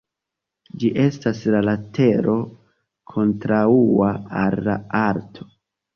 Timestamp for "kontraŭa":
3.15-4.11